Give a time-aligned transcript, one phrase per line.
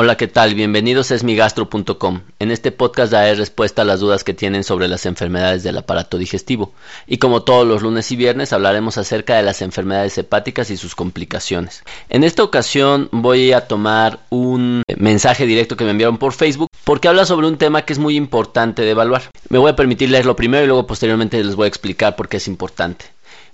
[0.00, 0.54] Hola, ¿qué tal?
[0.54, 2.20] Bienvenidos a esmigastro.com.
[2.38, 6.18] En este podcast daré respuesta a las dudas que tienen sobre las enfermedades del aparato
[6.18, 6.72] digestivo.
[7.08, 10.94] Y como todos los lunes y viernes hablaremos acerca de las enfermedades hepáticas y sus
[10.94, 11.82] complicaciones.
[12.10, 17.08] En esta ocasión voy a tomar un mensaje directo que me enviaron por Facebook porque
[17.08, 19.22] habla sobre un tema que es muy importante de evaluar.
[19.48, 22.36] Me voy a permitir leerlo primero y luego posteriormente les voy a explicar por qué
[22.36, 23.06] es importante.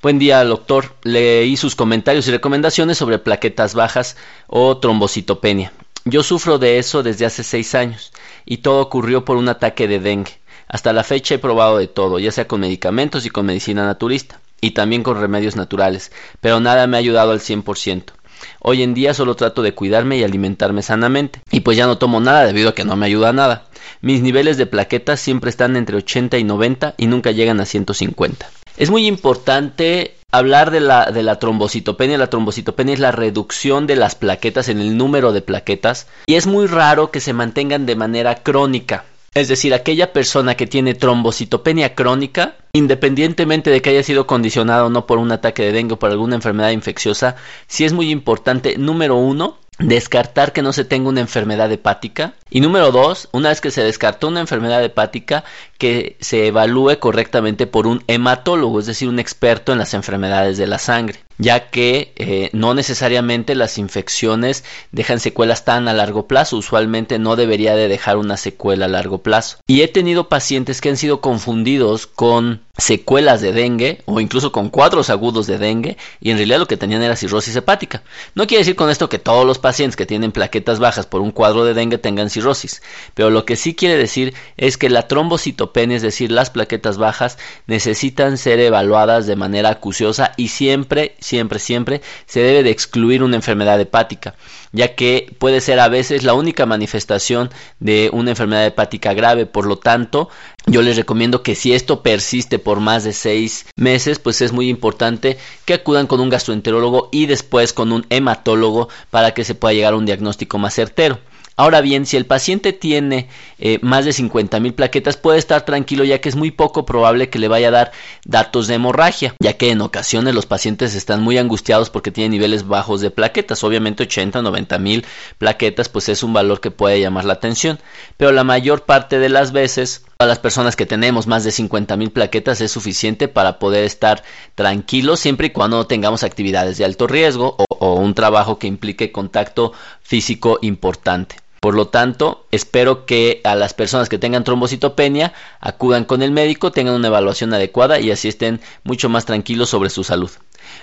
[0.02, 0.95] Buen día, doctor.
[1.05, 5.73] Leí sus comentarios y recomendaciones sobre plaquetas bajas o trombocitopenia.
[6.07, 8.13] Yo sufro de eso desde hace seis años
[8.45, 10.39] y todo ocurrió por un ataque de dengue.
[10.69, 14.41] Hasta la fecha he probado de todo, ya sea con medicamentos y con medicina naturista,
[14.61, 18.13] y también con remedios naturales, pero nada me ha ayudado al 100%.
[18.61, 22.21] Hoy en día solo trato de cuidarme y alimentarme sanamente, y pues ya no tomo
[22.21, 23.66] nada debido a que no me ayuda nada.
[24.02, 28.51] Mis niveles de plaquetas siempre están entre 80 y 90 y nunca llegan a 150.
[28.77, 32.18] Es muy importante hablar de la, la trombocitopenia.
[32.18, 36.46] La trombocitopenia es la reducción de las plaquetas en el número de plaquetas y es
[36.46, 39.05] muy raro que se mantengan de manera crónica.
[39.35, 44.90] Es decir, aquella persona que tiene trombocitopenia crónica, independientemente de que haya sido condicionado o
[44.90, 47.35] no por un ataque de dengue o por alguna enfermedad infecciosa,
[47.66, 52.35] sí es muy importante, número uno, descartar que no se tenga una enfermedad hepática.
[52.49, 55.43] Y número dos, una vez que se descartó una enfermedad hepática,
[55.85, 60.66] que se evalúe correctamente por un hematólogo, es decir, un experto en las enfermedades de
[60.66, 66.56] la sangre, ya que eh, no necesariamente las infecciones dejan secuelas tan a largo plazo,
[66.56, 69.59] usualmente no debería de dejar una secuela a largo plazo.
[69.66, 74.69] Y he tenido pacientes que han sido confundidos con secuelas de dengue o incluso con
[74.69, 78.03] cuadros agudos de dengue y en realidad lo que tenían era cirrosis hepática.
[78.34, 81.31] No quiere decir con esto que todos los pacientes que tienen plaquetas bajas por un
[81.31, 82.82] cuadro de dengue tengan cirrosis,
[83.15, 87.37] pero lo que sí quiere decir es que la trombocitopenia, es decir, las plaquetas bajas,
[87.67, 93.37] necesitan ser evaluadas de manera acuciosa y siempre, siempre, siempre se debe de excluir una
[93.37, 94.34] enfermedad hepática,
[94.73, 99.67] ya que puede ser a veces la única manifestación de una enfermedad hepática grave, por
[99.67, 100.29] lo tanto,
[100.67, 104.69] yo les recomiendo que si esto persiste por más de seis meses, pues es muy
[104.69, 109.75] importante que acudan con un gastroenterólogo y después con un hematólogo para que se pueda
[109.75, 111.19] llegar a un diagnóstico más certero.
[111.56, 113.28] Ahora bien, si el paciente tiene
[113.60, 117.31] eh, más de 50 mil plaquetas, puede estar tranquilo ya que es muy poco probable
[117.31, 117.92] que le vaya a dar
[118.25, 122.66] datos de hemorragia, ya que en ocasiones los pacientes están muy angustiados porque tienen niveles
[122.66, 123.62] bajos de plaquetas.
[123.62, 125.06] Obviamente 80 90 mil
[125.38, 127.78] plaquetas pues es un valor que puede llamar la atención,
[128.16, 131.97] pero la mayor parte de las veces a las personas que tenemos más de 50
[131.97, 134.25] mil plaquetas es suficiente para poder estar
[134.56, 139.12] tranquilos siempre y cuando no tengamos actividades de alto riesgo o un trabajo que implique
[139.12, 139.72] contacto
[140.03, 141.44] físico importante.
[141.65, 146.73] Por lo tanto, espero que a las personas que tengan trombocitopenia acudan con el médico,
[146.73, 150.31] tengan una evaluación adecuada y así estén mucho más tranquilos sobre su salud.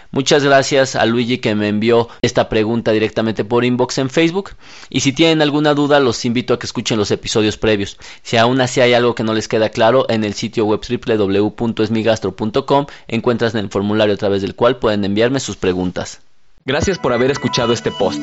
[0.10, 4.54] Muchas gracias a Luigi que me envió esta pregunta directamente por inbox en Facebook.
[4.90, 8.00] Y si tienen alguna duda, los invito a que escuchen los episodios previos.
[8.24, 12.88] Si aún así hay algo que no les queda claro, en el sitio web www.esmigastro.com
[13.08, 16.22] encuentras en el formulario a través del cual pueden enviarme sus preguntas.
[16.66, 18.20] Gracias por haber escuchado este post.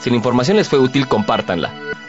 [0.00, 1.89] Si la información les fue útil, compártanla.